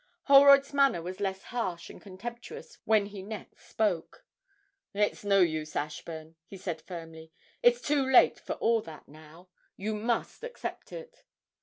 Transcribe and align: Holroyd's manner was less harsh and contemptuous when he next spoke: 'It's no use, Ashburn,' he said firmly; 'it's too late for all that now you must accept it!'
Holroyd's 0.23 0.73
manner 0.73 0.99
was 0.99 1.19
less 1.19 1.43
harsh 1.43 1.87
and 1.91 2.01
contemptuous 2.01 2.79
when 2.85 3.05
he 3.05 3.21
next 3.21 3.69
spoke: 3.69 4.25
'It's 4.95 5.23
no 5.23 5.41
use, 5.41 5.75
Ashburn,' 5.75 6.37
he 6.47 6.57
said 6.57 6.81
firmly; 6.81 7.31
'it's 7.61 7.81
too 7.81 8.01
late 8.11 8.39
for 8.39 8.53
all 8.53 8.81
that 8.81 9.07
now 9.07 9.49
you 9.77 9.93
must 9.93 10.43
accept 10.43 10.91
it!' 10.91 11.23